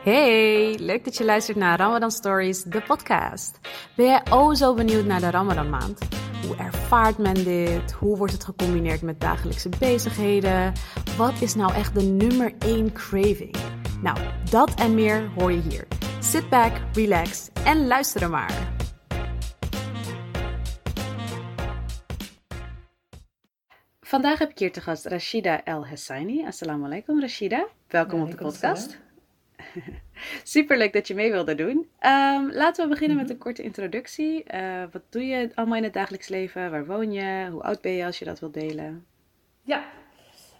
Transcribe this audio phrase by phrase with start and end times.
[0.00, 3.58] Hey, leuk dat je luistert naar Ramadan Stories, de podcast.
[3.96, 5.98] Ben jij oh zo benieuwd naar de Ramadan maand?
[6.46, 7.92] Hoe ervaart men dit?
[7.92, 10.72] Hoe wordt het gecombineerd met dagelijkse bezigheden?
[11.16, 13.56] Wat is nou echt de nummer 1 craving?
[14.02, 14.18] Nou,
[14.50, 15.86] dat en meer hoor je hier.
[16.20, 18.72] Sit back, relax en luister er maar.
[24.00, 26.46] Vandaag heb ik hier te gast Rashida El Hessaini.
[26.46, 27.66] Assalamu alaikum Rashida.
[27.88, 29.08] Welkom op de podcast.
[30.44, 31.88] Super leuk dat je mee wilde doen.
[31.98, 33.34] Ehm, laten we beginnen met Mhm.
[33.34, 34.44] een korte introductie.
[34.44, 36.70] Eh, wat doe je allemaal in het dagelijks leven?
[36.70, 37.48] Waar woon je?
[37.50, 39.06] Hoe oud ben je als je dat wilt delen?
[39.62, 39.84] Ja,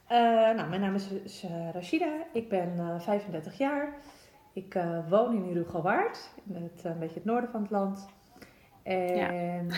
[0.07, 0.17] Eh,
[0.55, 2.27] nou, mijn naam is, is, eh, Rashida.
[2.33, 3.95] Ik ben eh, 35 jaar.
[4.53, 4.75] Ik
[5.09, 8.09] woon in Herugowaard, in het, een beetje het noorden van het land.
[8.83, 9.69] En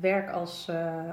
[0.00, 0.68] werk als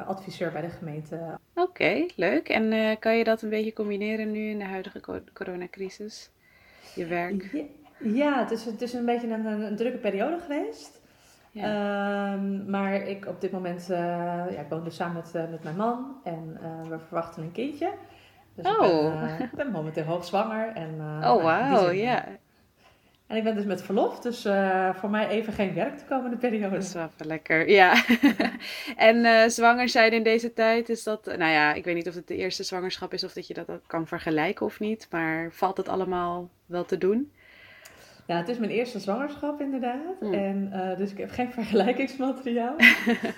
[0.07, 1.40] adviseur bij de gemeente.
[1.55, 2.49] Oké, leuk.
[2.49, 6.31] En kan je dat een beetje combineren nu in de huidige co- coronacrisis?
[6.95, 7.49] Je werk?
[7.52, 7.63] Ja,
[8.03, 11.01] ja, het, is, het is een beetje een, een, drukke periode geweest.
[11.51, 11.63] Ja.
[11.63, 13.98] Ehm, maar ik op dit moment, eh,
[14.49, 17.51] ja, ik woon dus samen met, eh, met mijn man en eh, we verwachten een
[17.51, 17.91] kindje.
[18.55, 19.40] Dus ik, ben, Oh.
[19.40, 20.71] ik ben momenteel hoogzwanger.
[20.73, 22.26] En, nou, oh, die wauw, ja.
[23.34, 26.37] En ik ben dus met verlof, dus eh, voor mij even geen werk de komende
[26.37, 26.76] periode.
[26.76, 28.03] Dat is wel lekker, ja.
[28.95, 31.25] en eh, zwanger zijn in deze tijd, is dat...
[31.25, 33.67] Nou ja, ik weet niet of het de eerste zwangerschap is of dat je dat
[33.87, 35.07] kan vergelijken of niet.
[35.12, 37.31] Maar valt het allemaal wel te doen?
[38.27, 40.20] Ja, het is mijn eerste zwangerschap inderdaad.
[40.20, 40.34] Hmm.
[40.34, 42.75] En, eh, dus ik heb geen vergelijkingsmateriaal.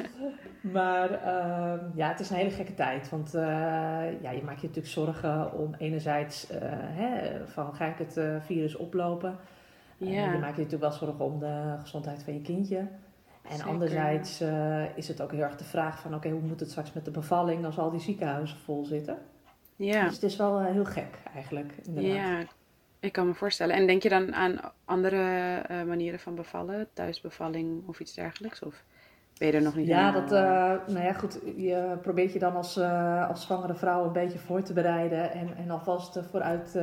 [0.78, 3.10] maar ehm, ja, het is een hele gekke tijd.
[3.10, 3.32] Want
[4.22, 9.40] ja, je maakt je natuurlijk zorgen om enerzijds hè, van ga ik het virus oplopen.
[9.98, 10.32] Ja.
[10.32, 12.78] je maakt je natuurlijk wel zorgen om de gezondheid van je kindje.
[12.78, 13.66] En Zeker.
[13.68, 16.94] anderzijds eh, is het ook heel erg de vraag van oké, hoe moet het straks
[16.94, 19.18] met de bevalling als al die ziekenhuizen vol zitten.
[19.76, 20.04] Ja.
[20.04, 22.14] Dus het is wel eh, heel gek eigenlijk inderdaad.
[22.14, 22.44] Ja,
[23.00, 23.76] ik kan me voorstellen.
[23.76, 26.88] En denk je dan aan andere eh, manieren van bevallen?
[26.94, 28.62] Thuisbevalling of iets dergelijks?
[28.64, 28.84] Of
[29.38, 31.40] ben je er nog niet Ja, helemaal- dat, eh, nou ja, goed.
[31.56, 32.78] Je probeert je dan als,
[33.30, 35.32] als zwangere vrouw een beetje voor te bereiden.
[35.32, 36.80] En, en alvast vooruit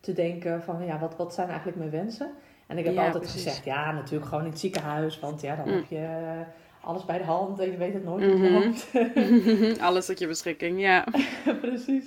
[0.00, 2.30] te denken van, ja, wat, wat zijn eigenlijk mijn wensen?
[2.66, 3.42] En ik heb Ja, altijd precies.
[3.42, 5.20] gezegd, ja, natuurlijk gewoon in het ziekenhuis.
[5.20, 5.74] Want ja, dan Mm.
[5.74, 6.40] heb je eh,
[6.80, 8.38] alles bij de hand en je weet het nooit.
[8.50, 8.90] loopt.
[9.88, 11.04] Alles tot je beschikking, ja.
[11.60, 12.04] Precies.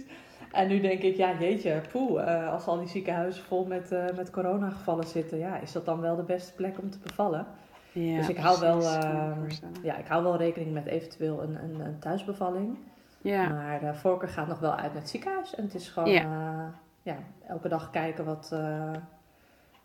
[0.52, 4.06] En nu denk ik, ja, jeetje, poeh, eh, als al die ziekenhuizen vol met, eh
[4.16, 7.46] met coronagevallen zitten, ja, is dat dan wel de beste plek om te bevallen?
[7.92, 8.94] ja dus ik hou wel, precies,
[9.40, 9.76] voorstellen.
[9.84, 12.78] ja, ik hou wel rekening met eventueel een, een, een thuisbevalling.
[13.22, 15.56] Ja, Maar de voorkeur gaat nog wel uit naar het ziekenhuis.
[15.56, 16.74] En het is gewoon Ja.
[17.04, 17.18] Ja.
[17.48, 18.94] elke dag kijken wat, eh,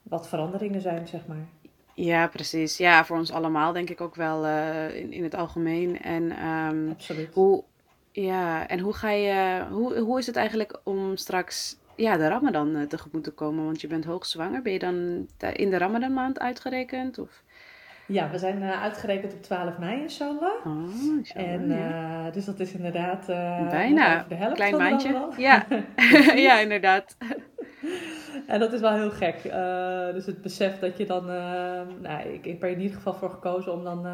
[0.02, 1.46] wat veranderingen zijn, zeg maar.
[1.94, 2.76] ja, precies.
[2.76, 6.00] Ja, voor ons allemaal denk ik ook wel eh, in, in het algemeen.
[6.00, 7.34] En ehm, Absoluut.
[7.34, 7.64] Hoe,
[8.12, 12.76] ja, en hoe ga je, hoe, hoe is het eigenlijk om straks ja, de Ramadan
[12.76, 13.64] eh, tegemoet te komen?
[13.64, 14.62] Want je bent hoogzwanger.
[14.62, 17.18] Ben je dan in de Ramadanmaand uitgerekend?
[17.18, 17.42] Of?
[18.08, 20.66] Ja, we zijn eh, uitgerekend op 12 mei, inshallah.
[20.66, 22.26] Oh, inshallah, En, ja.
[22.26, 24.14] eh, dus dat is inderdaad eh, Bijna.
[24.16, 25.28] over de helft Klein maandje.
[25.36, 25.66] Ja.
[26.48, 27.16] ja, inderdaad.
[28.46, 29.42] En dat is wel heel gek.
[30.14, 31.30] Dus het besef dat je dan...
[31.30, 34.06] eh, nou, ik, ik heb er in ieder geval voor gekozen om dan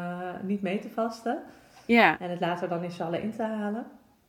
[0.43, 1.39] niet mee te vasten.
[1.85, 3.85] Ja, En het later dan inshallah in te halen.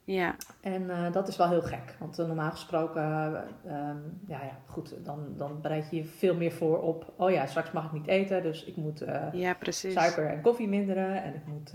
[0.06, 1.94] Ja, En eh, dat is wel heel gek.
[1.99, 3.27] Want eh, normaal gesproken, eh,
[3.72, 3.97] ehm,
[4.27, 7.12] ja, ja, goed, dan, dan bereid je je veel meer voor op...
[7.17, 11.22] Oh ja, straks mag ik niet eten, dus ik moet ja, suiker en koffie minderen.
[11.22, 11.72] En ik moet,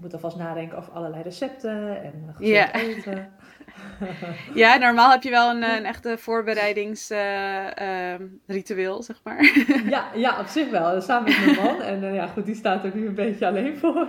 [0.00, 2.74] moet alvast nadenken over allerlei recepten en gezond Ja.
[2.74, 3.28] eten.
[4.54, 9.64] Ja, normaal heb je wel een, een echte voorbereidingsritueel, zeg maar.
[9.88, 11.00] ja, ja, op zich wel.
[11.00, 11.82] Samen met mijn man.
[11.82, 13.94] En ja, goed, die staat er nu een beetje alleen voor.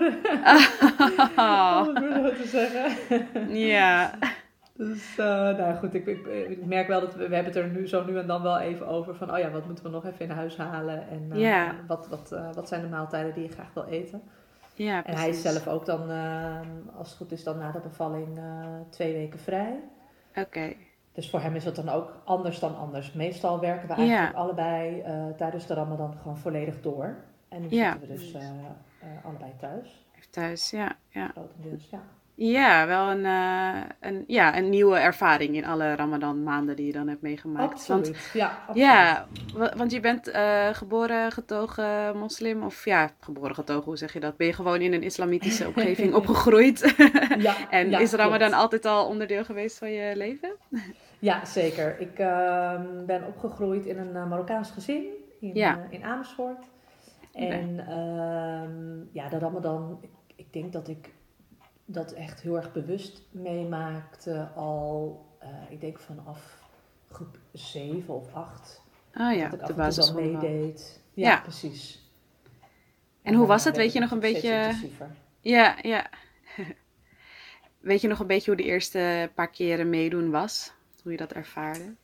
[1.81, 3.10] om het maar zo te zeggen.
[3.49, 4.11] Ja,
[4.73, 7.69] Dus, eh, nou goed, ik, ik, ik merk wel dat we, we hebben het er
[7.69, 10.05] nu zo nu en dan wel even over van, oh ja, wat moeten we nog
[10.05, 11.75] even in huis halen en eh, Ja.
[11.87, 14.21] wat, wat, eh, wat zijn de maaltijden die je graag wil eten.
[14.73, 15.61] ja, En hij is precies.
[15.63, 16.09] zelf ook dan,
[16.97, 18.39] als het goed is, dan na de bevalling
[18.89, 19.79] twee weken vrij.
[20.35, 20.73] Oké,
[21.11, 23.13] Dus voor hem is dat dan ook anders dan anders.
[23.13, 23.99] Meestal werken we Ja.
[23.99, 25.03] eigenlijk allebei
[25.37, 27.15] tijdens de ramadan gewoon volledig door.
[27.49, 27.91] En nu Ja.
[27.91, 28.35] zitten we dus
[29.23, 31.27] allebei thuis, even thuis, ja, ja.
[31.27, 31.99] grotendeels, ja.
[32.43, 36.91] Ja, wel een, eh, een, ja, een nieuwe ervaring in alle Ramadan maanden die je
[36.91, 37.71] dan hebt meegemaakt.
[37.71, 38.75] Absoluut, Want, ja, absoluut.
[38.87, 44.13] ja, wa- want je bent eh, geboren getogen moslim, of ja, geboren getogen, hoe zeg
[44.13, 44.37] je dat?
[44.37, 46.79] Ben je gewoon in een islamitische omgeving opgegroeid?
[47.37, 48.61] Ja, en ja, is Ramadan klopt.
[48.63, 50.51] altijd al onderdeel geweest van je leven?
[51.19, 51.99] Ja, zeker.
[51.99, 55.03] Ik ehm, ben opgegroeid in een eh, Marokkaans gezin
[55.39, 55.87] in, Ja.
[55.89, 56.65] in Amersfoort.
[57.33, 61.09] En ehm, ja, de Ramadan, ik, ik denk dat ik
[61.93, 66.59] dat echt heel erg bewust meemaakte al, eh, ik denk vanaf
[67.09, 68.81] groep 7 of 8.
[69.13, 71.01] Ah ja, dat de basis meedeed.
[71.13, 72.09] Ja, ja, precies.
[73.21, 73.75] En hoe was het?
[73.75, 74.73] Weet je nog een beetje...
[75.41, 76.09] Ja, ja.
[77.79, 80.73] Weet je nog een beetje hoe de eerste paar keren meedoen was?
[81.03, 81.95] Hoe je dat ervaarde?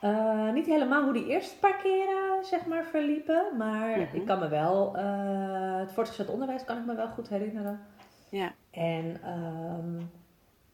[0.00, 3.56] Uh, niet helemaal hoe die eerste paar keren, zeg maar, verliepen.
[3.56, 4.16] Maar mhm.
[4.16, 4.96] ik kan me wel...
[4.96, 7.80] Uh, het voortgezet onderwijs kan ik me wel goed herinneren.
[8.30, 8.54] Ja.
[8.78, 10.10] En um,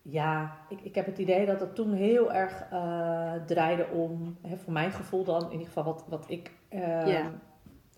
[0.03, 4.37] ja, ik, ik heb het idee dat het toen heel erg uh, draaide om...
[4.43, 6.51] Hè, voor mijn gevoel dan, in ieder geval wat, wat ik...
[6.71, 7.27] Uh,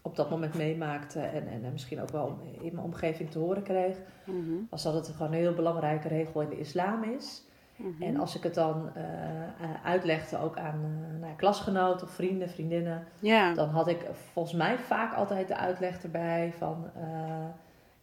[0.02, 3.96] op dat moment meemaakte en, en, misschien ook wel in mijn omgeving te horen kreeg,
[4.24, 4.54] mhm.
[4.70, 7.44] was dat het gewoon een heel belangrijke regel in de islam is.
[7.76, 8.02] Mhm.
[8.02, 10.80] En als ik het dan uh, uitlegde ook aan
[11.20, 13.06] nou, klasgenoten of vrienden, vriendinnen,
[13.54, 16.90] dan had ik volgens mij vaak altijd de uitleg erbij van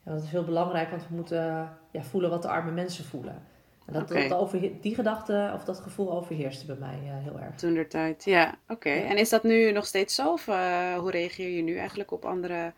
[0.04, 3.52] ja, dat is heel belangrijk, want we moeten ja, voelen wat de arme mensen voelen.
[3.86, 7.56] En dat, dat over, die gedachte of dat gevoel overheerste bij mij uh, heel erg.
[7.56, 8.90] Toen der tijd, ja, oké.
[8.90, 10.32] En is dat nu nog steeds zo?
[10.32, 12.74] Of uh, hoe reageer je nu eigenlijk op andere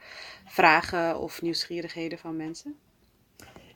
[0.46, 2.76] vragen of nieuwsgierigheden van mensen?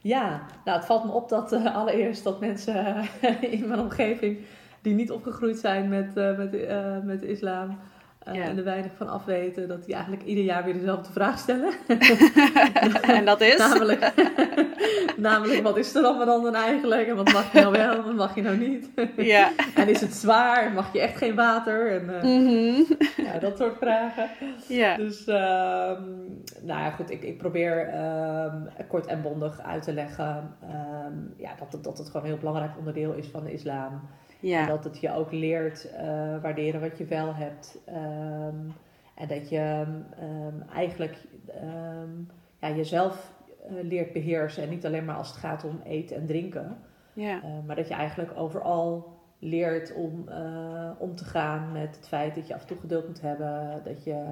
[0.02, 3.08] Ja, nou het valt me op dat uh, allereerst dat mensen
[3.52, 4.40] in mijn omgeving
[4.82, 6.52] die niet opgegroeid zijn met, met,
[7.04, 7.80] met de islam,
[8.34, 11.74] uh, en er weinig van afweten, dat die eigenlijk ieder jaar weer dezelfde vraag stellen.
[13.18, 13.58] en dat is?
[13.58, 14.12] namelijk,
[15.18, 17.08] namelijk, wat is er dan dan eigenlijk?
[17.08, 18.90] En wat mag je nou wel en wat mag je nou niet?
[19.16, 19.52] ja.
[19.76, 20.72] en is het zwaar?
[20.72, 21.92] Mag je echt geen water?
[21.92, 24.30] En uh, ja, dat soort vragen.
[24.68, 24.96] Ja.
[24.96, 25.36] Dus, um,
[26.62, 27.94] nou ja, goed, ik, ik probeer
[28.44, 32.40] um, kort en bondig uit te leggen um, ja, dat, dat het gewoon een heel
[32.40, 34.02] belangrijk onderdeel is van de islam.
[34.40, 34.62] Ja.
[34.62, 36.02] En dat het je ook leert uh,
[36.42, 37.80] waarderen wat je wel hebt.
[37.90, 38.74] Um,
[39.16, 39.84] en dat je
[40.22, 41.18] um, eigenlijk
[41.64, 43.34] um, ja, jezelf
[43.72, 44.64] uh, leert beheersen.
[44.64, 46.78] En niet alleen maar als het gaat om eten en drinken.
[47.14, 47.36] Ja.
[47.36, 50.30] Uh, maar dat je eigenlijk overal leert om
[50.98, 53.82] om te gaan met het feit dat je af en toe geduld moet hebben.
[53.84, 54.26] Dat je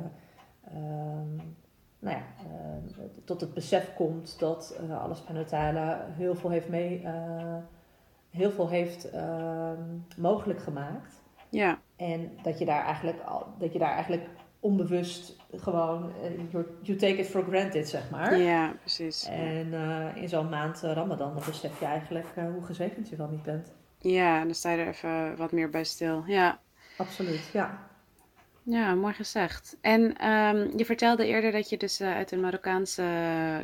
[2.00, 2.21] nou ja,
[3.24, 7.07] tot het besef komt dat alles van Nutella heel veel heeft mee
[8.38, 9.72] heel veel heeft uh,
[10.18, 11.22] mogelijk gemaakt.
[11.50, 11.80] Ja.
[11.95, 14.24] En dat je daar eigenlijk, al, dat je daar eigenlijk
[14.60, 16.12] onbewust gewoon,
[16.54, 18.38] uh, you take it for granted, zeg maar.
[18.38, 19.25] Ja, precies.
[19.25, 23.30] En uh, in zo'n maand uh, Ramadan, dan besef je eigenlijk hoe gezegend je wel
[23.30, 23.72] niet bent.
[24.00, 26.24] Ja, dan sta je er even wat meer bij stil.
[26.25, 26.60] Ja.
[26.98, 27.87] Absoluut, ja.
[28.69, 29.78] Ja, mooi gezegd.
[29.81, 33.04] En um, je vertelde eerder dat je dus uh, uit een Marokkaanse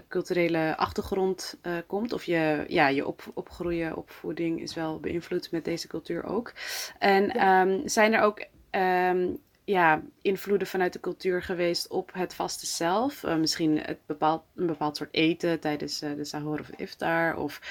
[0.08, 2.14] culturele achtergrond uh, komt.
[2.14, 6.54] Of je, ja, je op, opgroeien, opvoeding is wel beïnvloed met deze cultuur ook.
[7.00, 7.62] En ja.
[7.62, 13.24] um, zijn er ook um, ja, invloeden vanuit de cultuur geweest op het vaste zelf?
[13.24, 17.38] Uh, misschien het bepaald, een bepaald soort eten tijdens de sahur of iftar?
[17.38, 17.62] Of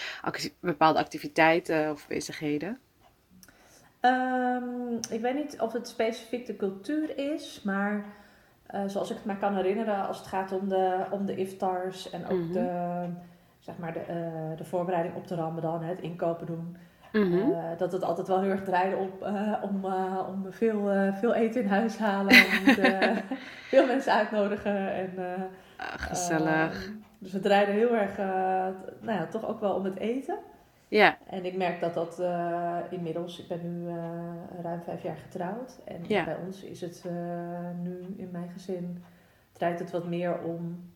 [0.61, 2.81] bepaalde activiteiten of bezigheden?
[4.05, 8.05] Um, ik weet niet of het specifiek de cultuur is, maar
[8.75, 12.11] uh, zoals ik het me kan herinneren, als het gaat om de, om de iftars
[12.11, 12.53] en ook mm -hmm.
[12.53, 13.05] de,
[13.59, 16.77] zeg maar de, uh, de voorbereiding op de Ramadan, het inkopen doen.
[17.13, 17.51] Mm -hmm.
[17.51, 19.27] uh, dat het altijd wel heel erg draaide op,
[19.63, 19.85] om,
[20.29, 22.35] om veel, veel eten in huis halen.
[22.35, 23.17] en
[23.73, 24.93] veel mensen uitnodigen.
[24.95, 25.11] En,
[25.77, 26.91] ah, gezellig.
[27.19, 28.17] dus het draaide heel erg,
[29.01, 30.39] nou ja, toch ook wel om het eten.
[30.93, 31.19] Ja.
[31.27, 33.95] En ik merk dat dat uh, inmiddels, ik ben nu uh,
[34.63, 35.81] ruim vijf jaar getrouwd.
[35.85, 36.25] En ja.
[36.25, 37.13] bij ons is het uh,
[37.83, 39.05] nu in mijn gezin,
[39.53, 40.91] draait het wat meer om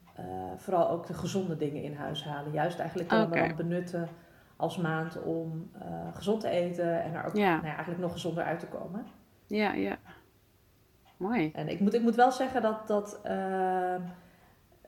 [0.56, 2.52] vooral ook de gezonde dingen in huis halen.
[2.52, 3.42] Juist eigenlijk kunnen okay.
[3.42, 4.08] we dan benutten
[4.56, 5.70] als maand om
[6.14, 7.54] gezond te eten en er ook ja.
[7.54, 9.06] nou ja, eigenlijk nog gezonder uit te komen.
[9.46, 9.98] Ja, ja.
[11.16, 11.50] Mooi.
[11.54, 14.02] En ik moet, ik moet wel zeggen dat, dat, ehm,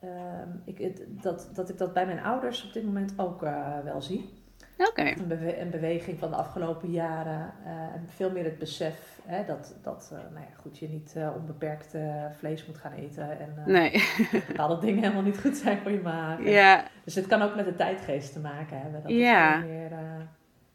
[0.01, 3.41] ehm, ik, dat, dat ik dat bij mijn ouders op dit moment ook
[3.85, 4.47] wel zie.
[4.79, 5.17] Okay.
[5.19, 7.53] Een, bewe een, beweging van de afgelopen jaren.
[7.65, 11.15] Uh, en veel meer het besef hè, dat, dat uh, nou ja, goed, je niet
[11.17, 11.95] uh, onbeperkt
[12.39, 13.41] vlees moet gaan eten.
[13.41, 14.03] En nee.
[14.47, 16.45] bepaalde dingen helemaal niet goed zijn voor je maag.
[16.45, 16.85] Ja.
[17.05, 19.03] Dus het kan ook met de tijdgeest te maken hebben.
[19.03, 19.61] Dat ja.
[19.61, 19.91] veel meer,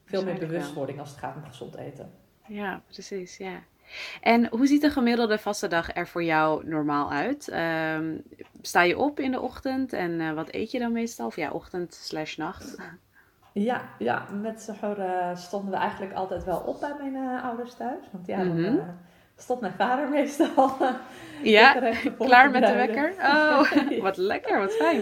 [0.06, 2.12] veel meer bewustwording als het gaat om gezond eten.
[2.48, 3.38] Ja, precies.
[3.38, 3.64] Ja.
[4.22, 7.54] En hoe ziet een gemiddelde vaste dag er voor jou normaal uit?
[7.54, 8.24] Um,
[8.62, 11.26] sta je op in de ochtend en wat eet je dan meestal?
[11.26, 12.76] Of ja, ochtend slash nacht?
[13.54, 17.74] Ja, ja met Sahur uh, stonden we eigenlijk altijd wel op bij mijn uh, ouders
[17.74, 18.06] thuis.
[18.12, 18.84] Want ja, dan uh,
[19.36, 20.72] stond mijn vader meestal.
[21.44, 23.14] ja, klaar met de wekker.
[23.20, 25.02] Oh, wat lekker, wat fijn.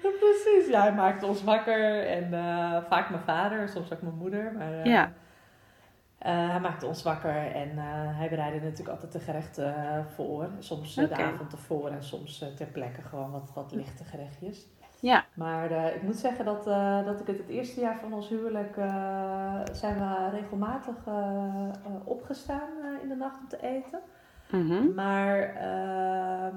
[0.00, 2.06] Precies, ja, hij maakte ons wakker.
[2.06, 2.30] En
[2.88, 4.52] vaak mijn vader, soms ook mijn moeder.
[4.58, 5.12] Maar, ja.
[6.18, 7.78] hij maakte ons wakker en
[8.16, 9.74] hij bereidde natuurlijk altijd de gerechten
[10.14, 10.48] voor.
[10.58, 11.08] Soms okay.
[11.08, 14.66] de avond ervoor en soms ter plekke gewoon wat, wat lichte gerechtjes.
[15.02, 15.24] Ja.
[15.34, 18.28] Maar uh, ik moet zeggen dat, uh, dat ik het het eerste jaar van ons
[18.28, 20.96] huwelijk uh, zijn we regelmatig
[22.04, 22.68] opgestaan
[23.02, 24.00] in de nacht om te eten.
[24.50, 24.94] Mhm.
[24.94, 26.56] Maar ehm,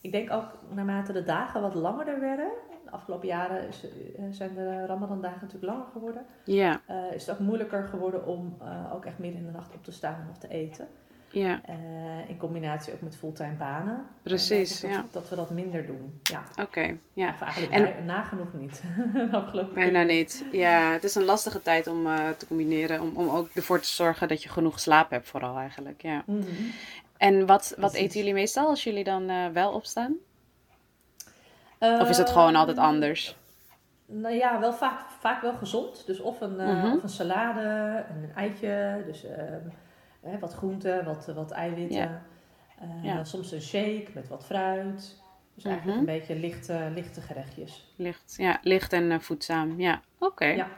[0.00, 2.50] ik denk ook naarmate de dagen wat langer werden,
[2.84, 6.26] de afgelopen jaren is, eh, zijn de Ramadan-dagen natuurlijk langer geworden.
[6.44, 6.80] Ja.
[7.12, 8.56] Is het ook moeilijker geworden om
[8.92, 10.88] ook echt midden in de nacht op te staan en nog te eten.
[11.32, 11.60] Ja.
[11.68, 14.06] Uh, in combinatie ook met fulltime banen.
[14.22, 15.04] Precies, dat, ja.
[15.10, 16.20] Dat we dat minder doen.
[16.22, 16.42] Ja.
[16.62, 17.28] Oké, ja.
[17.28, 18.82] Of eigenlijk en, nagenoeg niet.
[19.74, 20.44] Bijna niet.
[20.52, 23.00] Ja, het is een lastige tijd om uh, te combineren.
[23.00, 26.02] Om, om ook ervoor te zorgen dat je genoeg slaap hebt vooral eigenlijk.
[26.02, 26.22] Ja.
[26.26, 26.72] Mm -hmm.
[27.16, 30.14] En wat, wat eten jullie meestal als jullie dan uh, wel opstaan?
[31.78, 33.36] of is het gewoon altijd anders?
[34.06, 36.06] Nou ja, wel vaak, vaak wel gezond.
[36.06, 36.92] Dus of een, mm -hmm.
[36.96, 39.02] of een salade, een eitje.
[39.06, 39.24] Dus
[40.20, 42.22] Hè, wat groenten, wat, wat eiwitten.
[43.04, 45.18] Uh, Soms een shake met wat fruit.
[45.54, 46.08] Dus eigenlijk mhm.
[46.08, 47.92] een beetje lichte, lichte gerechtjes.
[47.96, 49.80] Licht, ja, licht en uh, voedzaam.
[49.80, 50.46] Ja, oké.
[50.46, 50.68] Ja.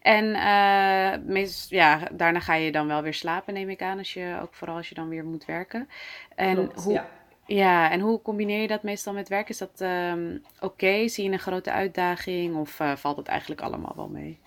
[0.00, 3.98] En uh, meest, ja, daarna ga je dan wel weer slapen, neem ik aan.
[3.98, 5.88] Als je, ook vooral als je dan weer moet werken.
[6.34, 7.08] En Klopt, hoe, ja.
[7.46, 9.48] Ja, en hoe combineer je dat meestal met werk?
[9.48, 11.08] Is dat um, oké?
[11.08, 14.38] Zie je een grote uitdaging of uh, valt het eigenlijk allemaal wel mee?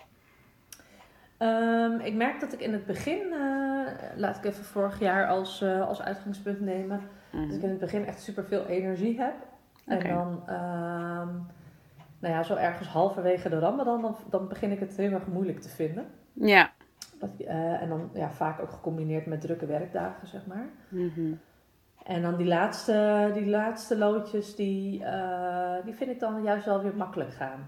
[1.42, 5.62] Um, ik merk dat ik in het begin, uh, laat ik even vorig jaar als,
[5.62, 9.34] uh, als uitgangspunt nemen, dat ik in het begin echt super veel energie heb.
[9.84, 9.98] Okay.
[9.98, 11.46] En dan, um,
[12.18, 15.60] nou ja, zo ergens halverwege de ramadan, dan, dan begin ik het heel erg moeilijk
[15.60, 16.06] te vinden.
[16.32, 16.70] Ja.
[17.18, 20.68] Dat, uh, en dan ja, vaak ook gecombineerd met drukke werkdagen, zeg maar.
[20.88, 21.40] Mm-hmm.
[22.04, 25.04] En dan die laatste, die laatste loodjes, die,
[25.84, 27.66] die vind ik dan juist wel weer makkelijk gaan.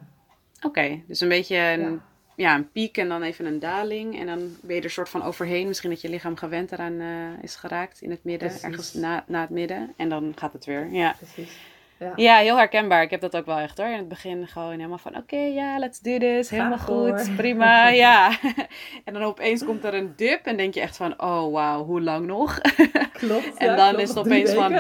[0.56, 2.00] Oké, okay, dus een beetje een ja
[2.40, 4.18] ja, een piek en dan even een daling.
[4.18, 5.66] En dan ben je er soort van overheen.
[5.66, 8.64] Misschien dat je lichaam gewend eraan uh, is geraakt in het midden, Precies.
[8.66, 9.92] ergens na, na het midden.
[9.96, 10.88] En dan gaat het weer.
[10.92, 11.14] Ja.
[11.18, 11.58] Precies.
[12.00, 12.12] Ja.
[12.16, 12.36] ja.
[12.36, 13.02] heel herkenbaar.
[13.02, 13.86] Ik heb dat ook wel echt hoor.
[13.86, 16.50] In het begin gewoon helemaal van: oké, okay, ja, let's do this.
[16.50, 17.34] Helemaal Ga goed, voor.
[17.34, 17.88] prima.
[18.06, 18.38] ja.
[19.04, 22.00] en dan opeens komt er een dip en denk je echt van: oh wauw, hoe
[22.00, 22.58] lang nog?
[23.12, 23.56] Klopt.
[23.56, 24.72] en dan is het opeens van: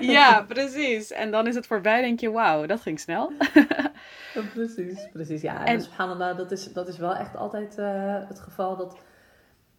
[0.00, 1.12] ja, precies.
[1.12, 3.32] En dan is het voorbij, denk je: wauw, dat ging snel.
[4.54, 5.42] precies, precies.
[5.42, 8.96] Ja, en, en dat is, dat is wel echt altijd uh, het geval dat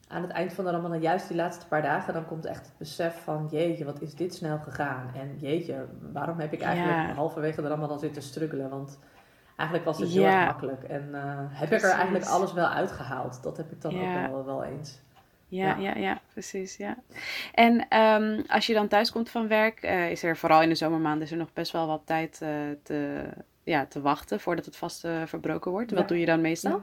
[0.08, 2.78] aan het eind van de Ramadan, juist die laatste paar dagen, dan komt echt het
[2.78, 5.12] besef van jeetje, wat is dit snel gegaan?
[5.16, 7.14] En jeetje, waarom heb ik eigenlijk ja.
[7.14, 8.70] halverwege de Ramadan zitten struggelen?
[8.70, 9.00] Want
[9.56, 10.40] eigenlijk was het heel ja.
[10.40, 10.84] erg makkelijk.
[10.84, 13.44] En uh, heb ik er eigenlijk alles wel uitgehaald?
[13.44, 14.26] Dat heb ik dan ja.
[14.26, 15.04] ook wel, wel eens.
[15.48, 16.78] Ja, ja, ja, precies.
[16.78, 16.98] Ja.
[17.54, 20.76] En um, als je dan thuis komt van werk, uh, is er vooral in de
[20.76, 22.50] zomermaanden is er nog best wel wat tijd uh,
[22.84, 23.24] te,
[23.64, 25.92] ja, te wachten voordat het vast verbroken wordt.
[25.92, 26.82] Wat doe je dan meestal?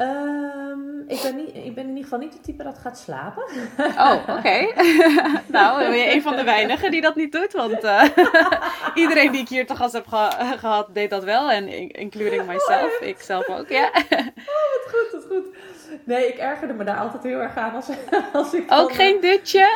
[0.00, 3.42] Um, ik, ben niet, ik ben in ieder geval niet de type dat gaat slapen.
[3.78, 4.30] Oh, oké.
[4.30, 4.74] Okay.
[5.46, 7.52] nou, ben je een van de weinigen die dat niet doet.
[7.52, 8.04] Want uh,
[9.02, 10.28] iedereen die ik hier te gast heb ge
[10.58, 11.50] gehad, deed dat wel.
[11.50, 12.98] En including myself.
[13.00, 13.90] Oh, ik zelf ook, ja.
[13.92, 15.56] oh, wat goed, wat goed.
[16.04, 17.88] Nee, ik ergerde me daar altijd heel erg aan als,
[18.32, 18.64] als ik.
[18.68, 19.66] Ook geen dutje?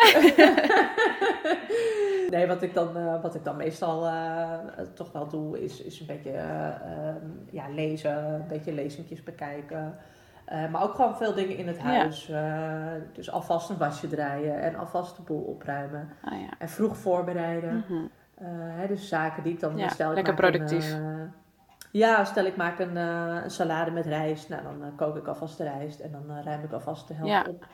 [2.31, 4.59] nee, wat ik dan, uh, wat ik dan meestal uh,
[4.95, 9.99] toch wel doe, is, is een beetje um, ja, lezen, een beetje lezingjes bekijken.
[10.53, 12.27] Uh, maar ook gewoon veel dingen in het huis.
[12.27, 12.95] Ja.
[12.95, 16.09] Uh, dus alvast een wasje draaien en alvast de boel opruimen.
[16.23, 16.49] Ah, ja.
[16.59, 17.75] En vroeg voorbereiden.
[17.75, 18.11] Mm -hmm.
[18.43, 20.13] uh, hè, dus zaken die ik dan ja, stel.
[20.13, 20.93] Lekker productief.
[20.93, 21.33] Een,
[21.91, 24.49] ja, stel ik maak een, een, salade met rijst.
[24.49, 27.67] Nou, dan kook ik alvast de rijst en dan ruim ik alvast de helft op.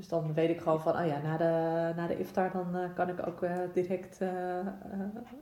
[0.00, 2.84] Dus dan weet ik gewoon van, oh ja, na de, na de iftar dan uh,
[2.94, 4.30] kan ik ook uh, direct uh,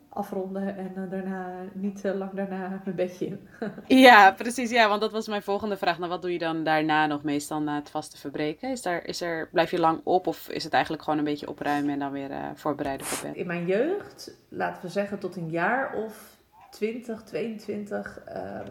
[0.09, 3.49] afronden en daarna niet lang daarna mijn bedje in.
[4.07, 4.71] ja, precies.
[4.71, 5.99] Ja, want dat was mijn volgende vraag.
[5.99, 8.71] Nou, wat doe je dan daarna nog meestal na het vaste verbreken?
[8.71, 11.49] Is daar, is er, blijf je lang op of is het eigenlijk gewoon een beetje
[11.49, 13.37] opruimen en dan weer voorbereiden voor bed?
[13.37, 16.37] In mijn jeugd, laten we zeggen tot een jaar of
[16.71, 18.21] 20, 22,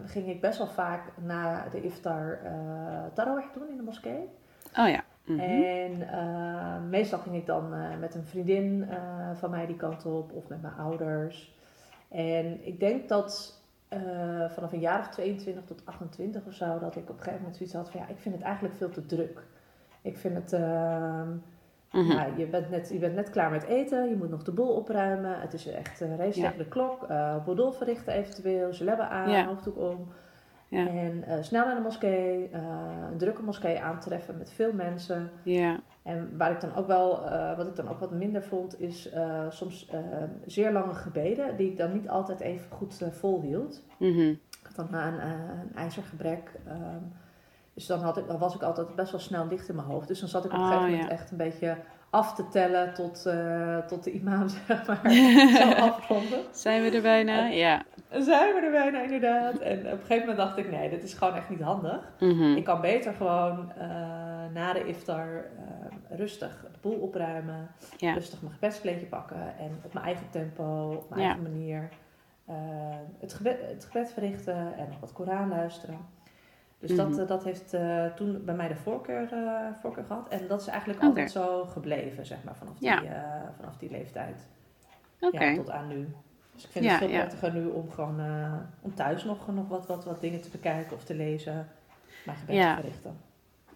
[0.06, 2.50] ging ik best wel vaak na de iftar uh,
[3.14, 4.28] tarawih doen in de moskee.
[4.76, 5.04] Oh ja.
[5.28, 5.62] Mm-hmm.
[5.62, 10.06] En uh, meestal ging ik dan uh, met een vriendin uh, van mij die kant
[10.06, 11.56] op of met mijn ouders.
[12.08, 13.56] En ik denk dat
[14.48, 17.56] vanaf een jaar of 22 tot 28 of zo, dat ik op een gegeven moment
[17.56, 19.42] zoiets had van ja, ik vind het eigenlijk veel te druk.
[20.02, 22.12] Ik vind het, mm-hmm.
[22.12, 24.74] ja, je, bent net, je bent net klaar met eten, je moet nog de boel
[24.74, 25.40] opruimen.
[25.40, 29.46] Het is echt race tegen de klok, uh, verrichten eventueel, hebben aan, ja.
[29.46, 30.08] hoofddoek om.
[30.68, 30.86] Ja.
[30.86, 32.60] En uh, snel naar de moskee, uh,
[33.10, 35.30] een drukke moskee aantreffen met veel mensen.
[35.42, 35.80] Ja.
[36.02, 39.14] En waar ik dan ook wel, uh, wat ik dan ook wat minder vond, is
[39.48, 39.90] soms
[40.46, 43.82] zeer lange gebeden, die ik dan niet altijd even goed volhield.
[43.98, 44.38] Mm -hmm.
[44.60, 46.60] Ik had dan een, een ijzergebrek.
[46.68, 47.12] Um,
[47.74, 50.08] dus dan, had ik, dan was ik altijd best wel snel dicht in mijn hoofd.
[50.08, 51.14] Dus dan zat ik op een oh, gegeven moment ja.
[51.16, 51.76] echt een beetje
[52.10, 55.00] af te tellen tot, uh, tot de imam zeg maar
[55.58, 56.38] zou afronden.
[56.50, 57.46] Zijn we er bijna?
[57.46, 57.82] ja.
[58.10, 59.58] Zijn we er bijna inderdaad.
[59.58, 62.12] En op een gegeven moment dacht ik, nee, dit is gewoon echt niet handig.
[62.20, 62.56] Mhm.
[62.56, 63.84] Ik kan beter gewoon uh,
[64.54, 67.68] na de iftar uh, rustig de boel opruimen.
[67.96, 68.12] Ja.
[68.12, 69.42] Rustig mijn gebedskleedje pakken.
[69.58, 71.26] En op mijn eigen tempo, op mijn Ja.
[71.26, 71.88] eigen manier
[73.18, 74.56] het, gebed, het gebed verrichten.
[74.76, 75.98] En nog wat Koran luisteren.
[76.78, 77.20] Dus dat, Mhm.
[77.20, 80.28] eh, dat heeft eh, toen bij mij de voorkeur, eh, voorkeur gehad.
[80.28, 82.88] En dat is eigenlijk altijd zo gebleven, zeg maar, vanaf die,
[83.56, 84.46] vanaf die leeftijd.
[85.18, 86.08] Ja, tot aan nu.
[86.54, 88.20] Dus ik vind Ja, het veel prettiger nu om gewoon
[88.80, 91.68] om thuis nog, nog wat, wat, wat dingen te bekijken of te lezen.
[92.24, 93.16] Mijn gebed te verrichten.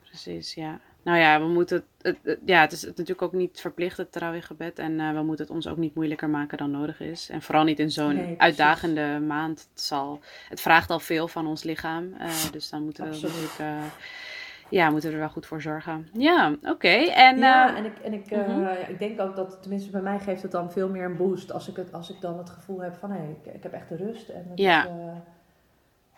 [0.01, 0.79] Precies, ja.
[1.03, 4.19] Nou ja, we moeten het, het, het- ja, het is natuurlijk ook niet verplicht het
[4.41, 7.29] gebed en eh, we moeten het ons ook niet moeilijker maken dan nodig is.
[7.31, 9.69] En vooral niet in zo'n Nee, uitdagende maand.
[9.73, 13.59] Het, zal, het vraagt al veel van ons lichaam, eh, dus dan moeten we natuurlijk,
[13.59, 13.83] eh,
[14.69, 16.09] ja, moeten we er wel goed voor zorgen.
[16.13, 16.89] Ja, oké.
[16.89, 18.67] En ja, en, ik, en ik, mhm.
[18.89, 21.69] ik denk ook dat, tenminste bij mij geeft het dan veel meer een boost als
[21.69, 23.97] ik, het, als ik dan het gevoel heb van hé, ik, ik heb echt de
[23.97, 24.83] rust en het Ja.
[24.85, 24.89] is,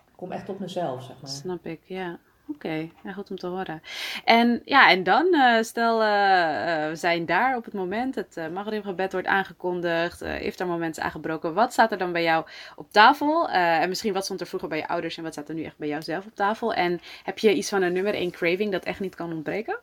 [0.07, 1.31] ik kom echt tot mezelf, zeg maar.
[1.31, 2.19] Snap ik, ja.
[2.49, 3.83] Oké, ja, goed om te horen.
[4.25, 8.37] En ja, en dan, eh, stel eh, eh, we zijn daar op het moment, het
[8.37, 11.55] uh, Maghrib-gebed wordt aangekondigd, uh, iftar moment is aangebroken.
[11.55, 12.47] Wat staat er dan bij jou
[12.77, 13.49] op tafel?
[13.49, 15.79] En misschien wat stond er vroeger bij je ouders en wat staat er nu echt
[15.79, 16.75] bij jou zelf op tafel?
[16.75, 19.79] En heb je iets van een nummer één craving dat echt niet kan ontbreken?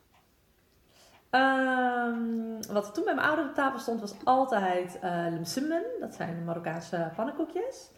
[1.30, 5.84] Ehm, wat er toen bij mijn ouders op tafel stond was altijd lemsimmen.
[6.00, 7.89] Dat zijn Marokkaanse pannenkoekjes.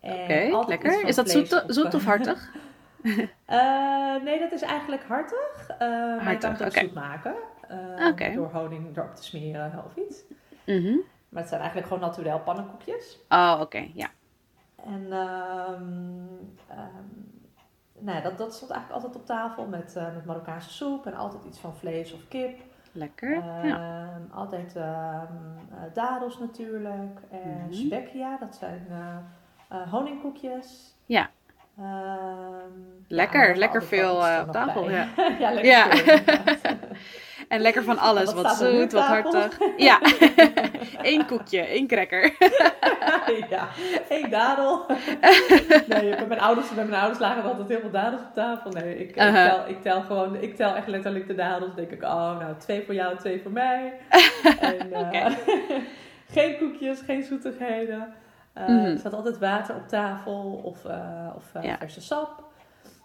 [0.00, 1.04] En Oké, lekker.
[1.04, 2.50] Is dat zoet, of, zoet of hartig?
[3.46, 5.68] eh, nee, dat is eigenlijk hartig.
[5.78, 5.78] Eh,
[6.24, 7.34] maar je kan het ook zoet maken.
[7.68, 8.34] eh.
[8.34, 10.22] Door honing erop te smeren of iets.
[10.66, 10.96] Mhm.
[11.28, 13.18] Maar het zijn eigenlijk gewoon naturel pannenkoekjes.
[13.28, 14.08] Oh, oké, ja.
[14.84, 15.82] En ehm,
[16.68, 17.06] ehm,
[17.98, 21.06] nou ja, dat, dat stond eigenlijk altijd op tafel met, met Marokkaanse soep.
[21.06, 22.58] En altijd iets van vlees of kip.
[22.92, 23.30] Lekker.
[23.34, 23.62] ja.
[23.62, 24.74] Ehm, Altijd
[25.94, 27.20] dadels natuurlijk.
[27.30, 27.72] En Mhm.
[27.72, 28.86] spekia, dat zijn
[29.90, 30.94] honingkoekjes.
[31.06, 31.30] Ja.
[33.08, 35.08] Lekker, ja, lekker veel, eh, op tafel, ja.
[35.40, 35.86] ja, lekker Ja.
[35.90, 36.58] veel, inderdaad.
[37.48, 38.32] En lekker van alles.
[38.42, 39.58] Wat zoet, wat hartig.
[39.76, 39.98] Ja.
[41.02, 42.34] Eén koekje, één cracker.
[43.50, 43.68] ja,
[44.08, 44.86] één dadel.
[45.86, 48.70] nee, bij mijn ouders, bij mijn ouders lagen altijd heel veel dadels op tafel.
[48.70, 49.48] Nee, ik, ik, Uh-huh.
[49.48, 51.74] tel, ik tel gewoon, ik tel echt letterlijk de dadels.
[51.74, 53.92] Dan denk ik, oh, nou, twee voor jou, twee voor mij.
[54.60, 55.26] en, eh,
[56.32, 58.14] geen koekjes, geen zoetigheden.
[58.60, 58.70] Mhm.
[58.70, 61.76] Er staat altijd water op tafel of, eh, of eh, Ja.
[61.78, 62.44] verse sap.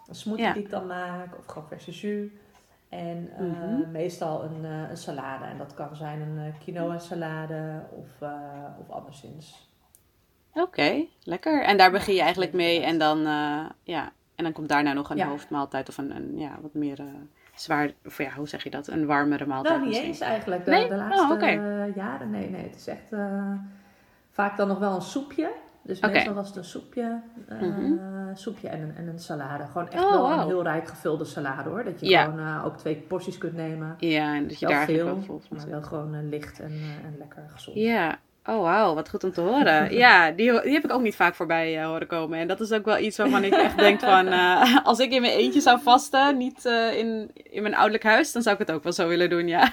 [0.08, 0.52] Een smoothie Ja.
[0.52, 2.30] die ik dan maak of gewoon verse jus.
[2.88, 3.90] En Mhm.
[3.90, 5.44] meestal een, een salade.
[5.44, 8.28] En dat kan zijn een quinoa salade of,
[8.80, 9.70] of anderszins.
[10.54, 11.62] Oké, lekker.
[11.64, 13.18] En daar begin je eigenlijk mee en dan,
[13.82, 15.26] ja, en dan komt daarna nog een Ja.
[15.28, 16.98] hoofdmaaltijd of een, een ja, wat meer
[17.54, 18.86] zwaar, of ja, hoe zeg je dat?
[18.86, 20.08] Een warmere maaltijd Nou, niet misschien.
[20.10, 20.64] eens eigenlijk.
[20.64, 20.88] De, Nee?
[20.88, 22.30] de Oh, laatste jaren.
[22.30, 22.62] Nee, nee.
[22.62, 23.10] Het is echt
[24.32, 25.50] vaak dan nog wel een soepje.
[25.84, 26.10] Dus Oké.
[26.10, 27.92] meestal was het een soepje, eh, Mhm.
[28.34, 29.64] soepje en een, en een salade.
[29.72, 31.84] Gewoon echt Oh, wel een heel rijk gevulde salade hoor.
[31.84, 32.24] Dat je Ja.
[32.24, 33.94] gewoon eh, ook twee porties kunt nemen.
[33.98, 36.72] Ja, en dat je Wel daar veel, wel maar wel gewoon eh, licht en,
[37.04, 37.76] en lekker gezond.
[37.76, 39.92] Ja, oh wauw, wat goed om te horen.
[40.04, 42.38] Ja, die, die heb ik ook niet vaak voorbij horen komen.
[42.38, 44.28] En dat is ook wel iets waarvan ik echt denk van,
[44.84, 46.64] als ik in mijn eentje zou vasten, niet
[46.94, 49.72] in, in mijn ouderlijk huis, dan zou ik het ook wel zo willen doen, ja.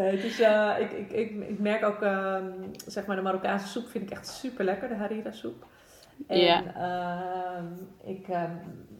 [0.00, 2.44] Nee, eh, ik, ik, ik, ik merk ook, ehm,
[2.86, 5.66] zeg maar, de Marokkaanse soep vind ik echt super lekker, de harira soep.
[6.28, 6.62] En Ja.
[6.74, 7.66] ehm,
[8.10, 8.50] ik ehm,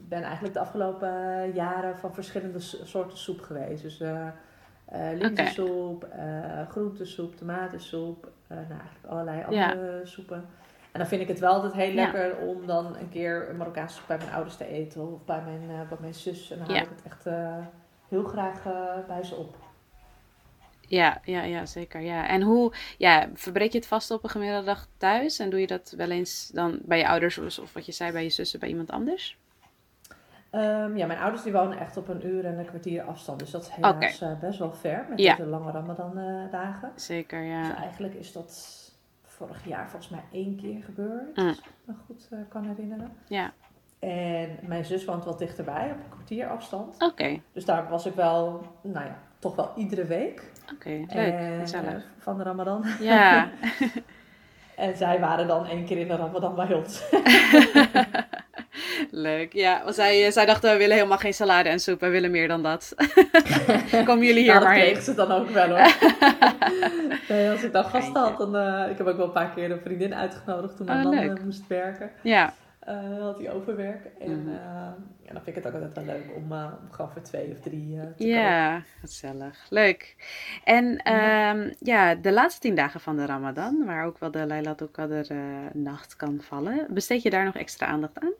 [0.09, 1.11] ben eigenlijk de afgelopen
[1.53, 3.83] jaren van verschillende so- soorten soep geweest.
[3.83, 4.27] Dus eh
[5.19, 6.07] linzensoep,
[6.69, 9.71] groentesoep, tomatensoep, nou, eigenlijk allerlei Ja.
[9.73, 10.37] andere soepen.
[10.93, 11.95] En dan vind ik het wel altijd heel Ja.
[11.95, 15.43] lekker om dan een keer een Marokkaanse soep bij mijn ouders te eten of bij
[15.45, 16.51] mijn, bij mijn zus.
[16.51, 17.25] En dan haal ik het echt
[18.09, 18.63] heel graag
[19.07, 19.57] bij ze op.
[20.91, 22.01] Ja, ja, ja, zeker.
[22.01, 22.29] Ja.
[22.29, 25.39] En hoe, ja, verbreek je het vast op een gemiddelde dag thuis?
[25.39, 28.13] En doe je dat wel eens dan bij je ouders of, of wat je zei
[28.13, 29.39] bij je zussen, bij iemand anders?
[30.51, 33.39] Ehm, ja, mijn ouders die wonen echt op een uur en een kwartier afstand.
[33.39, 35.37] Dus dat is helaas eh, best wel ver met Ja.
[35.37, 36.93] deze lange Ramadan eh, dagen.
[36.97, 37.77] Zeker, Dus ja.
[37.77, 38.79] eigenlijk is dat
[39.25, 41.37] vorig jaar volgens mij één keer gebeurd.
[41.37, 41.47] Mm.
[41.49, 43.13] Als ik me goed eh, kan herinneren.
[43.29, 43.53] Ja,
[43.99, 47.03] En mijn zus woont wat dichterbij, op een kwartier afstand.
[47.03, 50.43] oké, Dus daar was ik wel, nou ja, toch wel iedere week.
[50.75, 51.89] oké, leuk, En, gezellig.
[51.95, 52.85] eh, van de Ramadan.
[53.01, 53.49] Ja,
[54.77, 57.03] En zij waren dan één keer in de Ramadan bij ons.
[59.11, 59.53] leuk.
[59.53, 62.31] Ja, want zij, eh, zij dachten, we willen helemaal geen salade en soep, we willen
[62.31, 62.95] meer dan dat.
[64.05, 65.01] Komen jullie hier dat maar heen.
[65.03, 65.95] ze dan ook wel hoor.
[67.29, 68.19] nee, als ik dan gasten Geintje.
[68.21, 68.57] had, dan...
[68.57, 71.25] eh, ik heb ook wel een paar keer een vriendin uitgenodigd toen mijn Oh, man
[71.27, 71.45] leuk.
[71.45, 72.11] moest werken.
[72.23, 72.53] Ja,
[72.89, 74.05] Uh, had hij overwerk.
[74.19, 74.51] En, Mhm.
[74.51, 77.51] ja, dan vind ik het ook altijd wel leuk om, uh, om gewoon voor twee
[77.53, 79.67] of drie te Ja, gezellig.
[79.71, 80.17] Leuk.
[80.65, 81.57] En ja.
[81.79, 85.33] ja, de laatste tien dagen van de Ramadan, waar ook wel de Laylatul Qadr
[85.73, 88.33] nacht kan vallen, besteed je daar nog extra aandacht aan?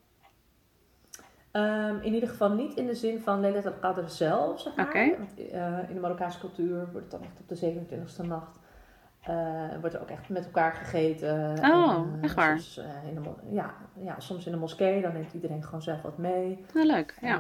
[1.53, 4.87] Um, in ieder geval niet in de zin van Laylat al-Qadr zelf, zeg maar.
[4.87, 5.17] Okay.
[5.19, 5.39] Want,
[5.89, 8.59] in de Marokkaanse cultuur wordt het dan echt op de 27e nacht
[9.29, 11.59] uh, wordt er ook echt met elkaar gegeten.
[11.59, 12.59] Oh, en, uh, echt waar?
[12.59, 16.03] Soms, uh, in de, ja, ja, soms in de moskee, dan neemt iedereen gewoon zelf
[16.03, 16.65] wat mee.
[16.75, 17.39] Oh, leuk, ja.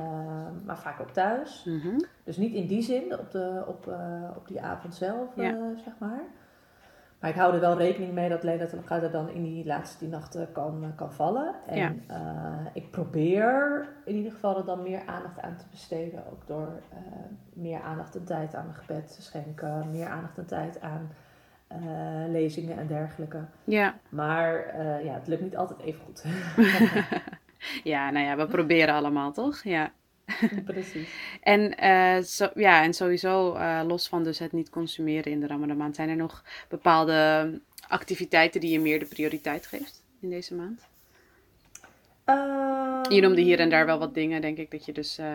[0.64, 1.64] maar vaak ook thuis.
[1.64, 2.04] Mm -hmm.
[2.24, 3.94] Dus niet in die zin, op, de, op,
[4.36, 5.76] op die avond zelf, ja.
[5.84, 6.22] zeg maar.
[7.20, 10.08] Maar ik hou er wel rekening mee dat Laylat al-Qadr dan in die laatste die
[10.08, 11.54] nachten kan, kan vallen.
[11.66, 11.92] En ja.
[12.72, 16.22] ik probeer in ieder geval er dan meer aandacht aan te besteden.
[16.30, 16.68] Ook door
[17.52, 19.90] meer aandacht en tijd aan mijn gebed te schenken.
[19.90, 21.10] Meer aandacht en tijd aan
[21.72, 23.44] uh, lezingen en dergelijke.
[23.64, 23.98] Ja.
[24.08, 26.24] Maar uh, ja, het lukt niet altijd even goed.
[27.92, 29.62] ja, nou ja, we proberen allemaal, toch?
[29.62, 29.92] Ja.
[30.64, 31.08] Precies.
[31.40, 35.94] En, uh, zo, ja, en sowieso, los van dus het niet consumeren in de Ramadan,
[35.94, 40.88] zijn er nog bepaalde activiteiten die je meer de prioriteit geeft in deze maand?
[42.30, 45.26] Um, je noemde hier en daar wel wat dingen, denk ik, dat je dus uh,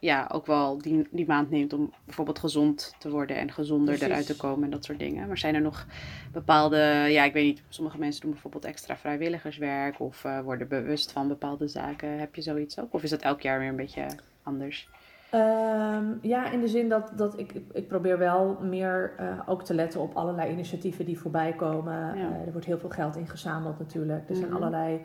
[0.00, 4.06] ja, ook wel die, die maand neemt om bijvoorbeeld gezond te worden en gezonder Precies.
[4.08, 5.26] eruit te komen en dat soort dingen.
[5.26, 5.86] Maar zijn er nog
[6.32, 11.12] bepaalde, ja, ik weet niet, sommige mensen doen bijvoorbeeld extra vrijwilligerswerk of uh, worden bewust
[11.12, 12.18] van bepaalde zaken.
[12.18, 12.94] Heb je zoiets ook?
[12.94, 14.06] Of is dat elk jaar weer een beetje
[14.42, 14.88] anders?
[15.34, 19.74] Um, ja, in de zin dat, dat ik, ik probeer wel meer uh, ook te
[19.74, 21.94] letten op allerlei initiatieven die voorbij komen.
[21.94, 22.14] Ja.
[22.14, 24.28] Uh, er wordt heel veel geld ingezameld natuurlijk.
[24.28, 24.56] Er zijn Mhm.
[24.56, 25.00] allerlei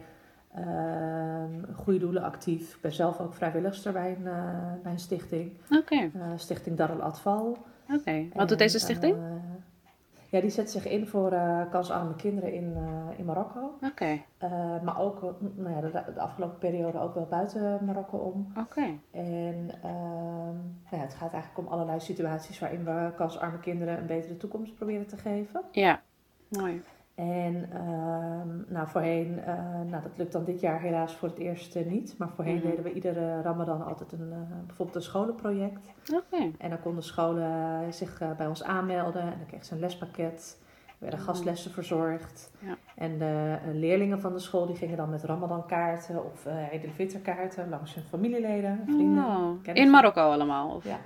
[0.60, 1.44] uh,
[1.76, 2.76] goede doelen actief.
[2.76, 5.52] Ik ben zelf ook vrijwilligster bij een, uh, bij een stichting.
[5.72, 7.58] Oké, Uh, stichting Dar al Atfal.
[7.94, 8.26] oké.
[8.34, 9.16] Wat doet deze stichting?
[9.16, 9.22] uh,
[10.30, 11.34] ja, die zet zich in voor
[11.72, 12.78] kansarme kinderen in,
[13.18, 13.78] in Marokko.
[13.84, 14.20] Oké,
[14.84, 15.22] maar ook
[15.56, 18.52] nou ja, de, de afgelopen periode ook wel buiten Marokko om.
[18.60, 18.86] oké.
[19.12, 24.06] En ehm, nou ja, het gaat eigenlijk om allerlei situaties waarin we kansarme kinderen een
[24.06, 25.62] betere toekomst proberen te geven.
[25.72, 26.02] Ja,
[26.50, 26.82] mooi.
[27.16, 29.46] En ehm, nou, voorheen, uh,
[29.90, 32.16] nou, dat lukt dan dit jaar helaas voor het eerst uh, niet.
[32.18, 32.68] Maar voorheen Mhm.
[32.68, 35.88] deden we iedere Ramadan altijd een, uh, bijvoorbeeld een scholenproject.
[36.14, 40.58] Oké, En dan konden scholen zich bij ons aanmelden en dan kregen ze een lespakket.
[40.88, 41.28] Er werden Mhm.
[41.30, 42.52] gastlessen verzorgd.
[42.60, 42.76] Ja.
[42.96, 47.96] En de leerlingen van de school die gingen dan met Ramadan kaarten of uh, langs
[47.96, 49.26] hun familieleden, vrienden.
[49.26, 50.70] Oh, in Marokko allemaal?
[50.76, 50.84] Of?
[50.84, 50.98] Ja.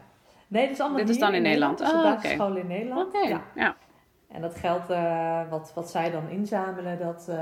[0.47, 1.77] Nee, dit is allemaal Dit is dan in Nederland.
[1.77, 3.13] Dus de Oh, basisschool in Nederland.
[3.55, 3.75] Ja.
[4.31, 7.35] En dat geld uh, wat, wat zij dan inzamelen, dat, uh,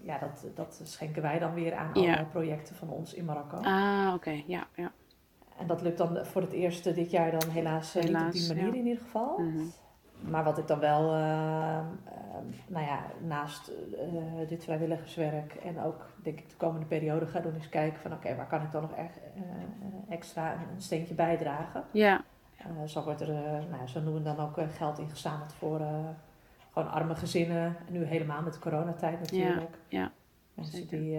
[0.00, 2.00] ja, dat, dat schenken wij dan weer aan Ja.
[2.00, 3.56] allerlei projecten van ons in Marokko.
[3.56, 4.92] Ah, oké, ja, ja.
[5.58, 8.48] En dat lukt dan voor het eerst dit jaar dan helaas, uh, niet op die
[8.48, 8.78] manier ja.
[8.78, 9.38] in ieder geval.
[9.38, 9.62] Mhm.
[10.20, 11.78] Maar wat ik dan wel, uh,
[12.66, 17.54] nou ja, naast uh, dit vrijwilligerswerk en ook denk ik de komende periode ga doen,
[17.54, 19.18] is kijken van oké, okay, waar kan ik dan nog echt,
[20.08, 21.84] extra een, een, steentje bijdragen.
[21.90, 22.24] Ja,
[22.86, 23.28] zo wordt er,
[23.70, 25.80] nou, zo noemen we dan ook geld ingezameld voor
[26.72, 27.76] gewoon arme gezinnen.
[27.86, 29.78] En nu helemaal met de coronatijd natuurlijk.
[29.88, 30.12] ja,
[30.54, 30.98] Mensen zeker.
[30.98, 31.16] die,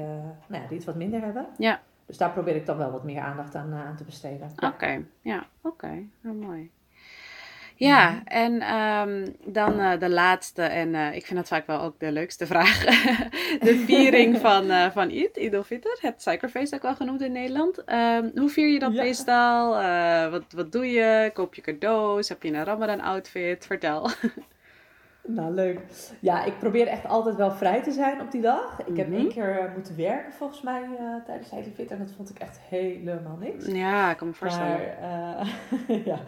[0.48, 1.48] nou ja, die het wat minder hebben.
[1.58, 1.82] ja.
[2.06, 4.50] Dus daar probeer ik dan wel wat meer aandacht aan, aan te besteden.
[4.66, 6.72] Oké, ja, oké, nou, mooi.
[7.80, 8.22] Ja, Mhm.
[8.26, 12.12] en ehm, dan eh, de laatste, en eh, ik vind dat vaak wel ook de
[12.12, 12.84] leukste vraag.
[13.68, 17.84] de viering van, eh van Eid, Eid al-Fitr, het suikerfeest ook wel genoemd in Nederland.
[17.84, 19.02] Ehm, hoe vier je dat Ja.
[19.04, 19.72] meestal?
[20.32, 21.32] Wat, wat doe je?
[21.34, 22.30] Koop je cadeaus?
[22.30, 23.66] Heb je een Ramadan outfit?
[23.66, 24.10] Vertel.
[25.28, 25.80] Nou, leuk.
[26.20, 28.80] Ja, ik probeer echt altijd wel vrij te zijn op die dag.
[28.86, 29.18] Ik heb Mhm.
[29.18, 32.60] één keer moeten werken volgens mij eh, tijdens Eid al-Fitr en dat vond ik echt
[32.70, 33.66] helemaal niks.
[33.66, 34.80] ja, ik kan me voorstellen.
[35.02, 35.48] Maar
[36.06, 36.20] ja,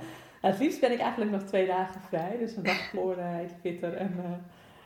[0.41, 2.37] het liefst ben ik eigenlijk nog twee dagen vrij.
[2.39, 4.23] Dus een dag voor Eid al-Fitr en, uh,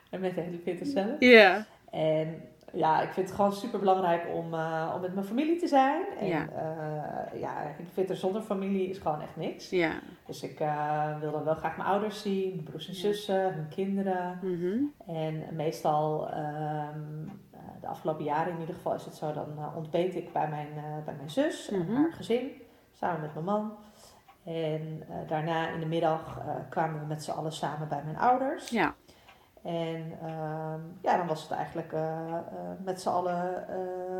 [0.10, 1.16] en met Eid al-Fitr zelf.
[1.20, 2.42] Ja, En
[2.74, 6.04] ja, ik vind het gewoon super belangrijk om, uh, om met mijn familie te zijn.
[6.20, 6.48] En Ja.
[7.34, 9.70] uh, ja, ik vind er zonder familie is gewoon echt niks.
[9.70, 9.92] ja.
[10.26, 13.68] Dus ik uh, wil dan wel graag mijn ouders zien, mijn broers en zussen, hun
[13.70, 14.40] kinderen.
[14.42, 14.78] Mhm.
[15.18, 17.32] En meestal, um,
[17.82, 20.68] de afgelopen jaren in ieder geval, is het zo, dan ontbeet ik bij mijn,
[21.06, 21.94] bij mijn zus en Mhm.
[21.94, 22.52] haar gezin,
[22.94, 23.72] samen met mijn man.
[24.46, 28.70] En daarna in de middag kwamen we met z'n allen samen bij mijn ouders.
[28.70, 28.94] Ja.
[29.64, 32.34] En uh, ja, dan was het eigenlijk uh,
[32.84, 33.66] met z'n allen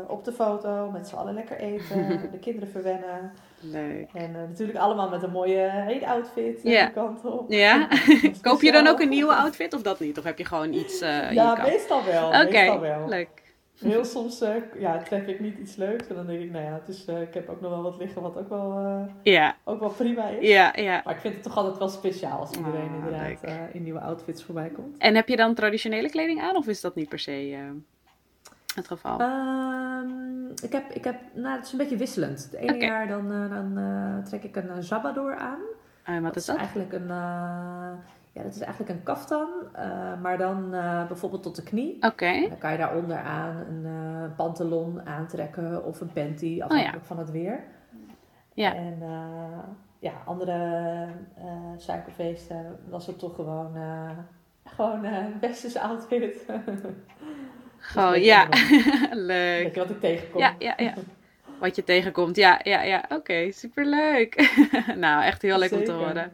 [0.08, 3.32] op de foto, met z'n allen lekker eten, de kinderen verwennen.
[3.60, 4.10] Leuk.
[4.12, 6.84] En natuurlijk allemaal met een mooie hele outfit Ja.
[6.84, 7.50] die kant op.
[7.50, 7.88] Ja.
[8.42, 10.18] Koop je dan ook een nieuwe outfit of dat niet?
[10.18, 12.28] Of heb je gewoon iets Ja, je meestal wel.
[12.28, 13.08] Oké, wel.
[13.08, 13.44] leuk.
[13.78, 16.72] Heel soms uh, ja, tref ik niet iets leuks en dan denk ik, nou ja,
[16.72, 19.56] het is, uh, ik heb ook nog wel wat liggen wat ook wel, uh, Ja,
[19.64, 20.48] ook wel prima is.
[20.48, 21.00] ja, ja.
[21.04, 24.00] Maar ik vind het toch altijd wel speciaal als iedereen Ah, inderdaad uh, in nieuwe
[24.00, 24.96] outfits voorbij komt.
[24.98, 27.50] En heb je dan traditionele kleding aan of is dat niet per se?
[27.50, 27.58] uh,
[28.76, 29.20] het geval?
[29.20, 32.42] Ehm, ik heb, ik heb, nou, het is een beetje wisselend.
[32.50, 35.58] Het ene jaar dan, eh, dan eh, trek ik een uh, zabador aan.
[36.02, 36.56] En wat dat is dat?
[36.56, 37.90] eigenlijk een, eh,
[38.36, 41.96] ja, dat is eigenlijk een kaftan, eh, maar dan eh, bijvoorbeeld tot de knie.
[42.00, 42.46] Oké.
[42.48, 47.30] Dan kan je daaronder aan een eh, pantalon aantrekken of een panty, afhankelijk van het
[47.30, 47.52] weer.
[47.52, 47.58] Oh
[48.54, 48.74] Ja.
[48.74, 49.02] En
[49.98, 51.08] ja, andere
[51.76, 53.76] suikerfeesten was het toch gewoon,
[54.64, 56.44] gewoon eh westerse outfit.
[57.78, 58.48] Gewoon, ja.
[59.10, 59.62] Leuk.
[59.62, 60.40] Weet je wat ik tegenkom?
[60.40, 60.94] Ja, ja, ja.
[61.58, 62.36] Wat je tegenkomt.
[62.36, 63.04] Ja, ja, ja.
[63.08, 64.58] Oké, superleuk.
[65.04, 66.32] nou, echt heel leuk om te horen.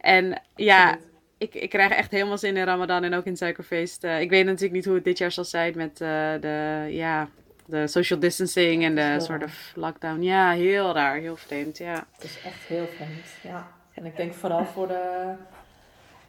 [0.00, 1.11] En ja, Absoluut.
[1.42, 4.04] Ik, ik krijg echt helemaal zin in Ramadan en ook in suikerfeest.
[4.04, 6.08] Eh, ik weet natuurlijk niet hoe het dit jaar zal zijn met eh,
[6.40, 7.28] de, ja,
[7.66, 10.22] de social distancing en de soort of lockdown.
[10.22, 12.06] Ja, heel raar, heel vreemd, ja.
[12.12, 13.66] Het is echt heel vreemd, ja.
[13.94, 15.32] En ik denk vooral voor de...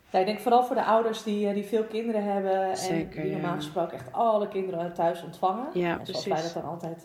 [0.09, 3.23] Ja, ik denk vooral voor de ouders die, eh, die veel kinderen hebben Zeker, en
[3.23, 5.67] die normaal gesproken echt alle kinderen thuis ontvangen.
[5.73, 6.25] Ja, en zoals precies.
[6.25, 7.03] wij dat dan altijd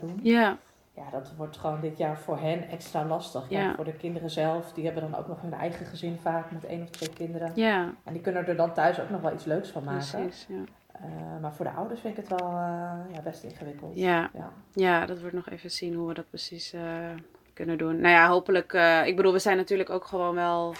[0.00, 0.20] doen.
[0.22, 0.58] Ja,
[0.96, 3.44] Ja, dat wordt gewoon dit jaar voor hen extra lastig.
[3.48, 3.74] Ja.
[3.74, 6.82] Voor de kinderen zelf, die hebben dan ook nog hun eigen gezin vaak met één
[6.82, 7.52] of twee kinderen.
[7.54, 10.20] ja, En die kunnen er dan thuis ook nog wel iets leuks van maken.
[10.20, 10.46] precies.
[10.48, 10.64] Ja.
[10.92, 13.96] Eh, maar voor de ouders vind ik het wel eh, ja, best ingewikkeld.
[13.98, 14.30] Ja.
[14.34, 14.52] Ja.
[14.72, 16.82] Ja, dat wordt nog even zien hoe we dat precies eh,
[17.52, 18.00] kunnen doen.
[18.00, 18.72] Nou ja, hopelijk.
[19.06, 20.74] ik bedoel, we zijn natuurlijk ook gewoon wel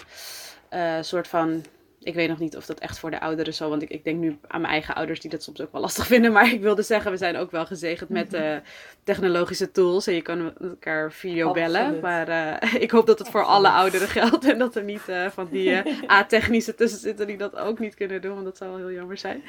[0.69, 1.63] een soort van.
[2.07, 3.69] Ik weet nog niet of dat echt voor de ouderen zo.
[3.69, 6.07] Want ik, ik denk nu aan mijn eigen ouders die dat soms ook wel lastig
[6.13, 6.31] vinden.
[6.31, 8.55] Maar ik wilde zeggen, we zijn ook wel gezegend met eh,
[9.03, 10.07] technologische tools.
[10.07, 11.99] En je kan elkaar video bellen.
[11.99, 14.45] Maar eh, ik hoop dat het voor alle ouderen geldt.
[14.45, 18.21] En dat er niet eh, van die a-technische tussen zitten die dat ook niet kunnen
[18.21, 18.33] doen.
[18.33, 19.43] Want dat zou wel heel jammer zijn.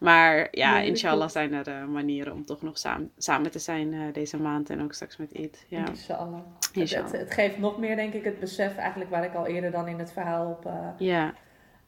[0.00, 4.36] Maar ja, Nee, inshallah zijn er manieren om toch nog samen, samen te zijn deze
[4.36, 4.70] maand.
[4.70, 5.64] En ook straks met Eid.
[5.68, 5.86] Ja.
[5.86, 6.40] Inshallah.
[6.60, 7.10] Het, Inshallah.
[7.10, 9.88] het, het geeft nog meer, denk ik, het besef eigenlijk waar ik al eerder dan
[9.88, 11.34] in het verhaal op, Ja,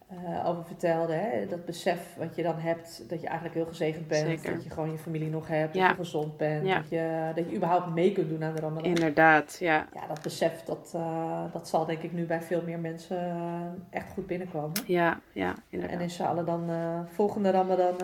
[0.08, 1.12] eh, over vertelde.
[1.12, 1.46] Hè?
[1.46, 4.26] Dat besef wat je dan hebt, dat je eigenlijk heel gezegend bent.
[4.26, 4.52] Zeker.
[4.54, 5.88] Dat je gewoon je familie nog hebt, Ja.
[5.88, 6.66] dat je gezond bent.
[6.66, 6.76] Ja.
[6.78, 8.84] Dat, je, dat je überhaupt mee kunt doen aan de Ramadan.
[8.84, 9.56] inderdaad.
[9.60, 13.18] Ja, Ja, dat besef, dat, eh, dat zal denk ik nu bij veel meer mensen
[13.18, 14.72] eh, echt goed binnenkomen.
[14.86, 16.00] ja, ja En inderdaad.
[16.00, 16.70] inshallah dan
[17.12, 17.94] volgende Ramadan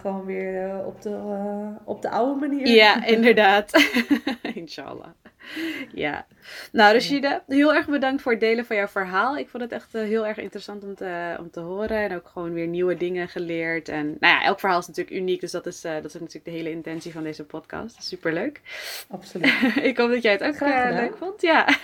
[0.00, 1.18] gewoon weer op, de,
[1.84, 2.66] op de oude manier.
[2.68, 3.70] Ja, inderdaad.
[4.54, 5.08] Inshallah.
[5.92, 6.26] Ja.
[6.72, 9.36] Nou, Rashida, heel erg bedankt voor het delen van jouw verhaal.
[9.36, 11.96] Ik vond het echt eh, heel erg interessant om te, om te horen.
[11.96, 13.88] En ook gewoon weer nieuwe dingen geleerd.
[13.88, 15.40] En nou ja, elk verhaal is natuurlijk uniek.
[15.40, 18.02] Dus dat is, eh, dat is natuurlijk de hele intentie van deze podcast.
[18.02, 18.60] Superleuk.
[19.10, 19.52] Absoluut.
[19.90, 21.42] ik hoop dat jij het ook Graag eh, leuk vond.
[21.42, 21.68] Ja.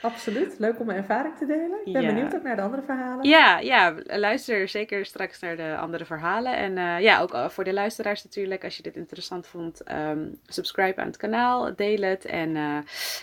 [0.00, 0.54] Absoluut.
[0.58, 1.78] Leuk om mijn ervaring te delen.
[1.84, 2.08] Ik ben Ja.
[2.08, 3.28] benieuwd ook naar de andere verhalen.
[3.28, 6.56] Ja, ja, luister zeker straks naar de andere verhalen.
[6.56, 11.06] En ja, ook voor de luisteraars natuurlijk, als je dit interessant vond, ehm, subscribe aan
[11.06, 12.24] het kanaal, deel het.
[12.24, 12.56] En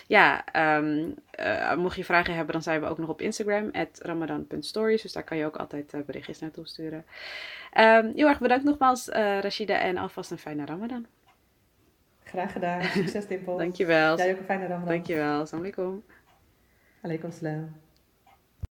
[0.06, 5.02] ja, ehm, eh, mocht je vragen hebben, dan zijn we ook nog op Instagram, ramadan.stories.
[5.02, 7.04] Dus daar kan je ook altijd eh, berichtjes naartoe sturen.
[7.72, 11.06] Ehm, heel erg bedankt nogmaals, eh, Rashida, en alvast een fijne Ramadan.
[12.24, 12.82] Graag gedaan.
[12.94, 13.56] Succes, Dimpel.
[13.56, 14.16] Dankjewel.
[14.16, 14.88] Jij ook een fijne Ramadan.
[14.88, 15.40] Dankjewel.
[15.40, 16.04] Assalamu alaikum.
[17.02, 17.85] Alaikum salam.